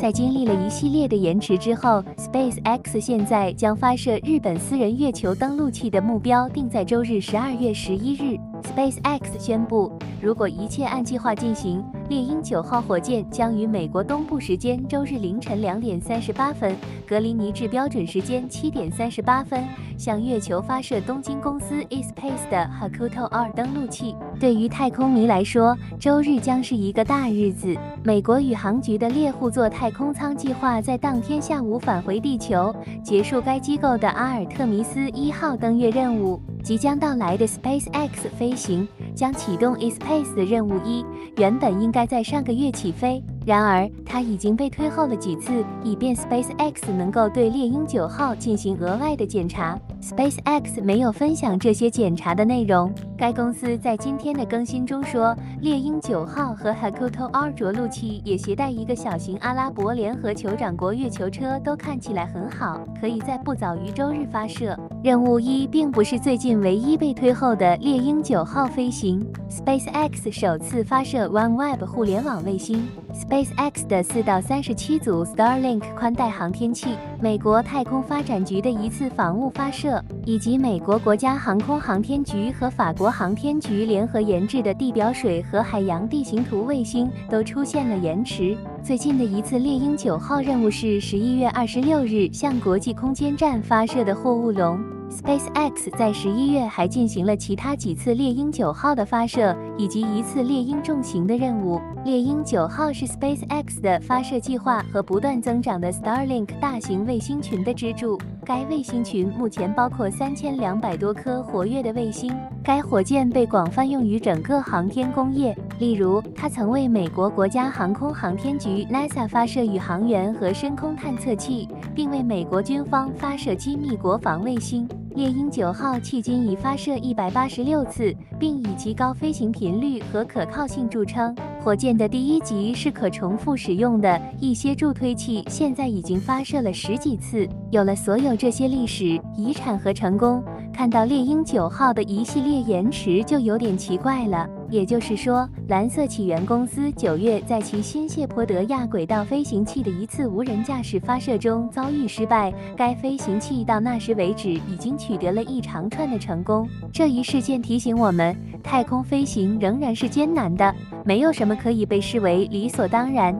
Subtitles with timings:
[0.00, 8.49] 在经历了一系列的延迟之后，SpaceX 现在将发射日本私人月球登陆器的目标定在周日十二月十一日。
[8.80, 16.74] SpaceX 宣布，如果一切按计划进行，猎鹰九号火箭将于美国东部时间周日凌晨两点三十八分，
[17.06, 19.62] 格林尼治标准时间七点三十八分，
[19.98, 24.16] 向月球发射东京公司 Space 的 Hakuto 二登陆器。
[24.38, 27.76] 对于太空迷来说，周日将是一个大日子。
[28.02, 32.74] 美国宇航局的猎户座太空舱计划在当天下午返回地球，
[33.04, 36.40] 结束该机构的阿尔特弥斯一号登月任务。
[36.62, 41.04] 即将到来的 SpaceX 飞行将启动 eSpace 的任务一，
[41.36, 43.22] 原本应该在上个月起飞。
[43.46, 49.78] 然而，它已经被推后了几次，以便 SpaceX 能够对猎鹰九号进行额外的检查。
[50.02, 52.92] SpaceX 没有分享这些检查的内容。
[53.16, 64.78] 该公司在今天的更新中说，猎鹰九号和 Hakuto R 着陆器也携带一个小型阿拉伯联合酋长国月球车，都看起来很好，可以在不早于周日发射。
[65.02, 69.26] 任务一并不是最近唯一被推后的猎鹰九号飞行。
[69.50, 72.86] SpaceX 首次发射 OneWeb 互联网卫星。
[73.30, 88.58] SpaceX 的四到三十七组 Starlink 宽带航天器，美国太空发展局的一次访问发射，以及美国国家航空航天局和法国航天局联合研制的地表水和海洋地形图卫星都出现了延迟。
[88.82, 94.99] 最近的一次猎鹰九号任务是十一月二十六日向国际空间站发射的货物龙。
[95.10, 101.80] SpaceX 在十一月还进行了其他几次猎鹰九号的发射，以及一次猎鹰重型的任务。
[102.04, 108.16] 猎鹰九号是 SpaceX 的发射计划和不断增长的 Starlink 大型卫星群的支柱。
[108.44, 112.32] 该卫星群目前包括三千两百多颗活跃的卫星。
[112.62, 124.88] 该火箭被广泛用于整个航天工业，例如，它曾为美国国家航空航天局 NASA 发射宇航员和深空探测器，并为美国军方发射机密国防卫星。
[125.16, 131.34] 猎鹰九号迄今已发射一百八十六次，并以其高飞行频率和可靠性著称。
[131.60, 137.48] 火箭的第一级是可重复使用的，一些助推器现在已经发射了十几次。
[137.70, 144.48] 有了所有这些历史遗产和成功，看到猎鹰九号的一系列延迟就有点奇怪了。
[144.70, 152.52] 也就是说，蓝色起源公司九月在其新谢泼德亚轨道飞行器的一次无人驾驶发射中遭遇失败。
[152.76, 156.68] 该飞行器到那时为止已经取得了一长串的成功。
[156.92, 163.38] 这一事件提醒我们，太空飞行仍然是艰难的，没有什么可以被视为理所当然。